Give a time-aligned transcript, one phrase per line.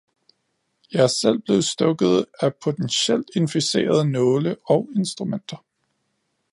[0.91, 5.57] Jeg er selv blevet stukket af potentielt inficerede nåle og instrumenter.